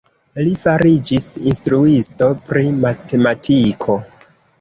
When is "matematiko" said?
2.87-3.99